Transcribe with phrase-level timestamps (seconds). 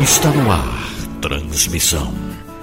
[0.00, 1.20] Está no ar.
[1.22, 2.12] Transmissão.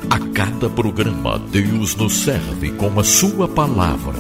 [0.10, 4.14] A cada programa, Deus nos serve com a sua palavra.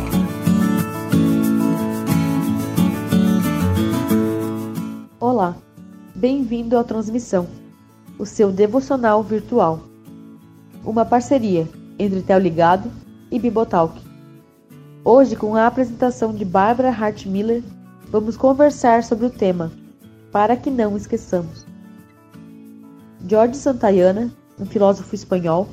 [5.19, 5.57] Olá,
[6.15, 7.45] bem-vindo à Transmissão,
[8.17, 9.81] o seu devocional virtual.
[10.85, 11.67] Uma parceria
[11.99, 12.89] entre Tel Ligado
[13.29, 13.99] e Bibotalk.
[15.03, 17.61] Hoje, com a apresentação de Bárbara Hart Miller,
[18.09, 19.73] vamos conversar sobre o tema
[20.35, 21.65] Para que não esqueçamos.
[23.25, 25.69] George Santayana, um filósofo espanhol,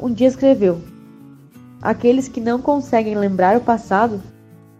[0.00, 0.80] um dia escreveu:
[1.82, 4.22] Aqueles que não conseguem lembrar o passado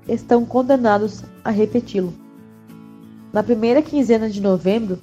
[0.09, 2.15] estão condenados a repeti-lo.
[3.35, 4.99] Na primeira quinzena de novembro,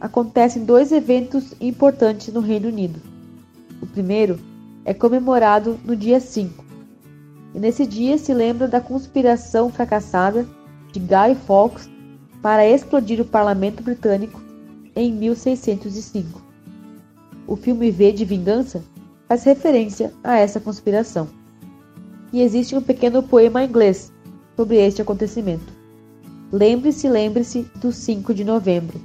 [0.00, 3.00] acontecem dois eventos importantes no Reino Unido.
[3.82, 4.38] O primeiro
[4.84, 6.64] é comemorado no dia 5,
[7.52, 10.46] e nesse dia se lembra da conspiração fracassada
[10.92, 11.90] de Guy Fawkes
[12.42, 14.40] para explodir o parlamento britânico
[14.96, 16.42] em 1605.
[17.46, 18.82] O filme V de Vingança
[19.28, 21.28] faz referência a essa conspiração.
[22.32, 24.12] E existe um pequeno poema inglês
[24.56, 25.72] sobre este acontecimento.
[26.52, 29.00] Lembre-se, lembre-se do 5 de novembro,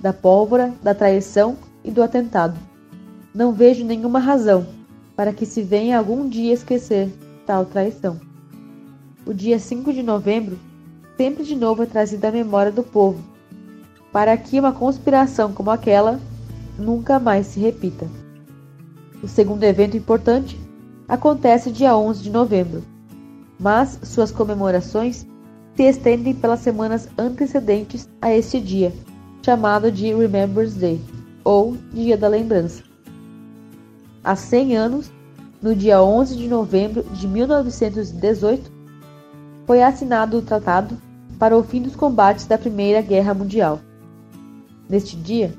[0.00, 2.58] da pólvora, da traição e do atentado.
[3.34, 4.66] Não vejo nenhuma razão
[5.16, 7.10] para que se venha algum dia esquecer
[7.46, 8.20] tal traição.
[9.26, 10.58] O dia 5 de novembro
[11.16, 13.22] sempre de novo é trazida à memória do povo,
[14.12, 16.20] para que uma conspiração como aquela
[16.78, 18.06] nunca mais se repita.
[19.22, 20.58] O segundo evento importante
[21.08, 22.82] acontece dia 11 de novembro,
[23.58, 25.26] mas suas comemorações
[25.74, 28.92] se estendem pelas semanas antecedentes a este dia,
[29.44, 31.00] chamado de Remembrance Day,
[31.42, 32.82] ou Dia da Lembrança.
[34.22, 35.10] Há 100 anos,
[35.60, 38.73] no dia 11 de novembro de 1918,
[39.66, 40.96] foi assinado o tratado
[41.38, 43.80] para o fim dos combates da Primeira Guerra Mundial.
[44.88, 45.52] Neste dia,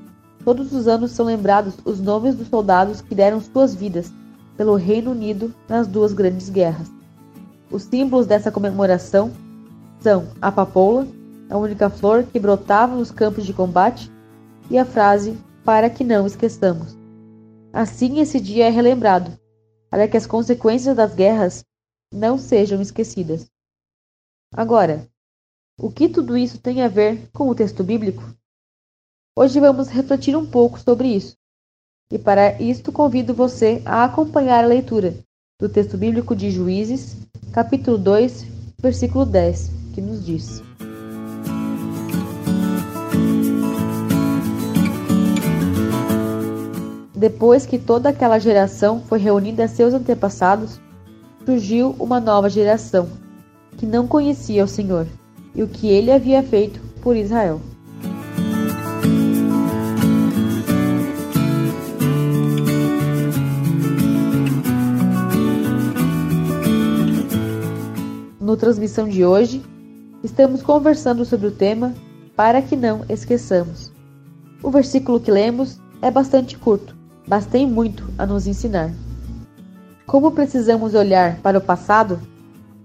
[0.43, 4.11] todos os anos são lembrados os nomes dos soldados que deram suas vidas
[4.55, 6.89] pelo Reino Unido nas duas grandes guerras.
[7.71, 9.31] Os símbolos dessa comemoração
[9.99, 11.07] são a papoula,
[11.49, 14.11] a única flor que brotava nos campos de combate,
[14.69, 16.97] e a frase para que não esqueçamos.
[17.73, 19.31] Assim, esse dia é relembrado,
[19.89, 21.63] para que as consequências das guerras
[22.13, 23.47] não sejam esquecidas.
[24.53, 25.07] Agora,
[25.77, 28.23] o que tudo isso tem a ver com o texto bíblico?
[29.37, 31.35] Hoje vamos refletir um pouco sobre isso.
[32.11, 35.13] E para isto convido você a acompanhar a leitura
[35.59, 37.17] do texto bíblico de Juízes,
[37.51, 38.45] capítulo 2,
[38.79, 40.61] versículo 10, que nos diz:
[47.13, 50.79] Depois que toda aquela geração foi reunida a seus antepassados,
[51.45, 53.24] surgiu uma nova geração
[53.77, 55.07] que não conhecia o Senhor
[55.53, 57.61] e o que ele havia feito por Israel.
[68.39, 69.61] No transmissão de hoje,
[70.23, 71.93] estamos conversando sobre o tema
[72.35, 73.91] Para que não esqueçamos.
[74.61, 76.95] O versículo que lemos é bastante curto,
[77.27, 78.91] mas tem muito a nos ensinar.
[80.05, 82.19] Como precisamos olhar para o passado,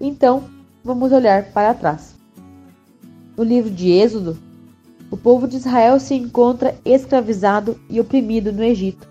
[0.00, 0.44] então
[0.84, 2.14] vamos olhar para trás.
[3.36, 4.38] No livro de Êxodo,
[5.10, 9.08] o povo de Israel se encontra escravizado e oprimido no Egito.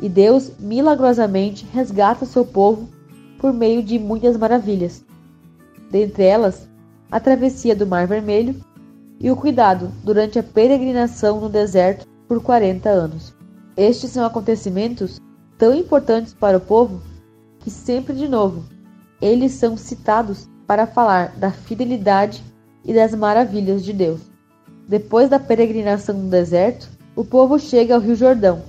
[0.00, 2.88] E Deus milagrosamente resgata seu povo
[3.38, 5.04] por meio de muitas maravilhas.
[5.90, 6.68] Dentre elas,
[7.10, 8.56] a travessia do Mar Vermelho
[9.20, 13.34] e o cuidado durante a peregrinação no deserto por 40 anos.
[13.76, 15.20] Estes são acontecimentos
[15.56, 17.00] tão importantes para o povo
[17.60, 18.64] que sempre de novo
[19.20, 22.42] eles são citados para falar da fidelidade
[22.84, 24.20] e das maravilhas de Deus.
[24.88, 28.62] Depois da peregrinação no deserto, o povo chega ao Rio Jordão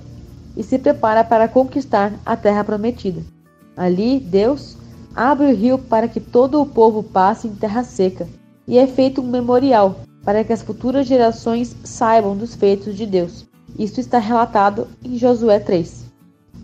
[0.56, 3.22] e se prepara para conquistar a terra prometida.
[3.76, 4.76] Ali, Deus
[5.14, 8.26] abre o rio para que todo o povo passe em terra seca,
[8.66, 13.46] e é feito um memorial para que as futuras gerações saibam dos feitos de Deus.
[13.78, 16.06] Isto está relatado em Josué 3.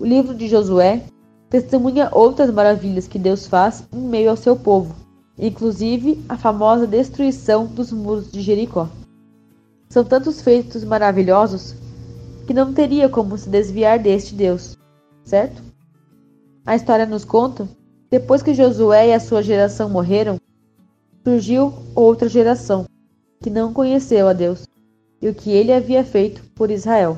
[0.00, 1.02] O livro de Josué
[1.48, 4.94] testemunha outras maravilhas que Deus faz em meio ao seu povo,
[5.38, 8.88] inclusive a famosa destruição dos muros de Jericó.
[9.88, 11.74] São tantos feitos maravilhosos
[12.46, 14.78] que não teria como se desviar deste Deus,
[15.24, 15.62] certo?
[16.64, 17.68] A história nos conta,
[18.10, 20.38] depois que Josué e a sua geração morreram,
[21.24, 22.86] surgiu outra geração
[23.40, 24.66] que não conheceu a Deus
[25.20, 27.16] e o que ele havia feito por Israel.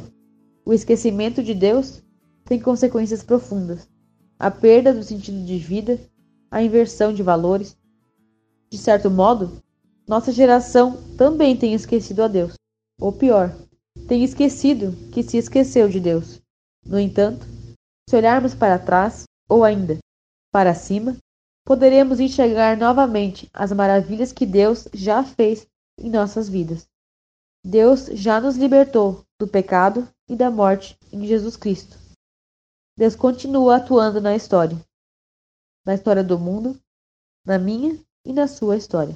[0.65, 2.03] O esquecimento de Deus
[2.45, 3.89] tem consequências profundas:
[4.39, 5.99] a perda do sentido de vida,
[6.51, 7.77] a inversão de valores,
[8.75, 9.63] de certo modo,
[10.05, 12.55] nossa geração também tem esquecido a Deus.
[13.01, 13.55] Ou pior,
[14.09, 16.43] tem esquecido que se esqueceu de Deus.
[16.85, 17.47] No entanto,
[18.11, 19.99] se olharmos para trás, ou ainda
[20.53, 21.17] para cima,
[21.65, 25.65] poderemos enxergar novamente as maravilhas que Deus já fez
[25.97, 26.85] em nossas vidas.
[27.65, 31.97] Deus já nos libertou do pecado e da morte em Jesus Cristo.
[32.99, 34.77] Deus continua atuando na história,
[35.87, 36.77] na história do mundo,
[37.47, 39.15] na minha e na sua história.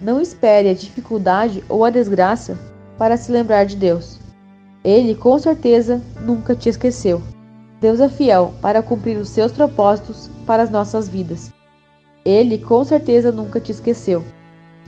[0.00, 2.56] Não espere a dificuldade ou a desgraça
[2.96, 4.20] para se lembrar de Deus.
[4.84, 7.20] Ele, com certeza, nunca te esqueceu.
[7.80, 11.52] Deus é fiel para cumprir os seus propósitos para as nossas vidas.
[12.24, 14.22] Ele, com certeza, nunca te esqueceu.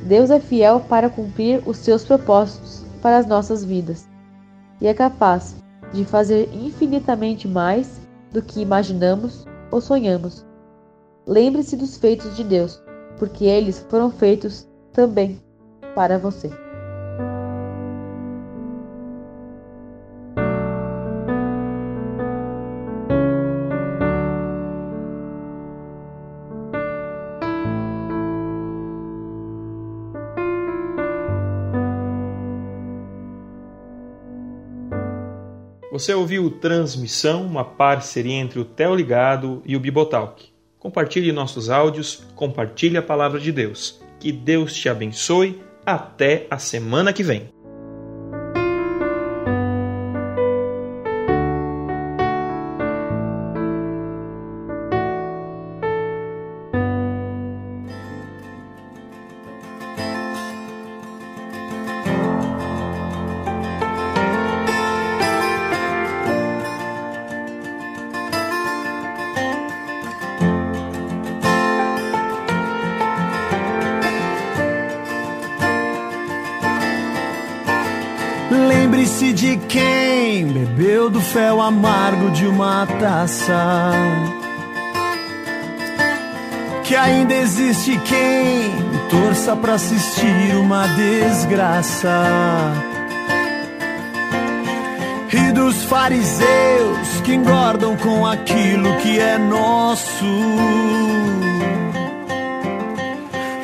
[0.02, 4.06] Deus é fiel para cumprir os seus propósitos para as nossas vidas
[4.80, 5.56] e é capaz
[5.92, 8.00] de fazer infinitamente mais
[8.32, 10.44] do que imaginamos ou sonhamos.
[11.26, 12.82] Lembre-se dos feitos de Deus,
[13.18, 15.40] porque eles foram feitos também
[15.94, 16.65] para você.
[35.96, 40.44] Você ouviu Transmissão, uma parceria entre o Tel Ligado e o Bibotalk.
[40.78, 43.98] Compartilhe nossos áudios, compartilhe a palavra de Deus.
[44.20, 45.58] Que Deus te abençoe.
[45.86, 47.48] Até a semana que vem.
[80.76, 83.92] Bebeu do fel amargo de uma taça.
[86.84, 88.70] Que ainda existe quem
[89.08, 92.22] torça para assistir uma desgraça.
[95.32, 100.24] E dos fariseus que engordam com aquilo que é nosso.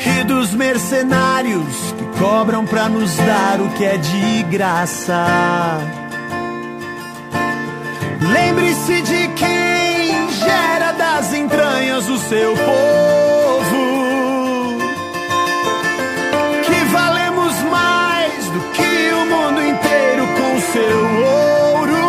[0.05, 6.02] E dos mercenários cobram pra nos dar o que é de graça.
[8.33, 13.83] Lembre-se de quem gera das entranhas o seu povo.
[16.65, 22.09] Que valemos mais do que o mundo inteiro com seu ouro.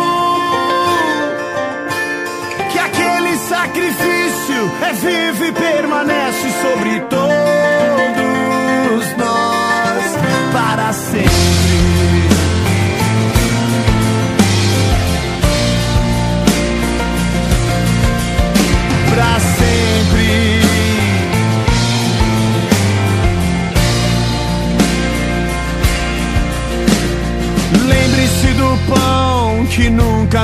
[2.72, 7.24] Que aquele sacrifício é vivo e permanece sobre todos
[9.18, 10.16] nós
[10.52, 11.33] para sempre.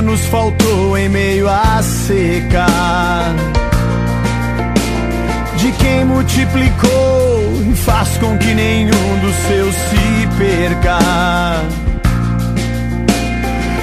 [0.02, 2.66] Nos faltou em meio à seca
[5.56, 10.98] de quem multiplicou e faz com que nenhum dos seus se perca.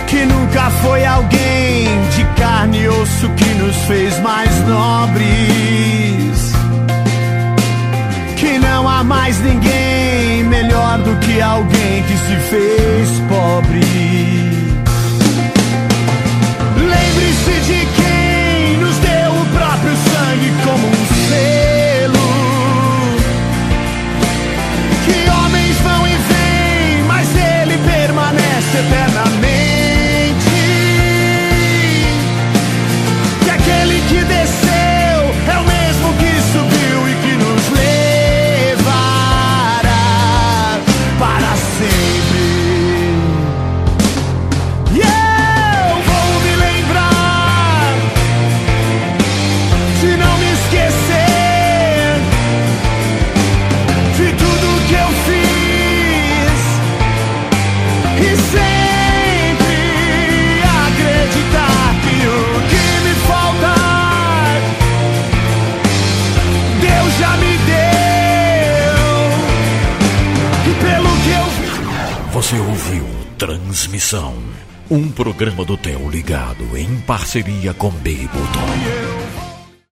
[0.08, 5.28] Que nunca foi alguém de carne e osso que nos fez mais nobres.
[8.38, 14.07] Que não há mais ninguém melhor do que alguém que se fez pobre.
[73.78, 74.34] Transmissão,
[74.90, 78.28] um programa do Theo ligado em parceria com Baby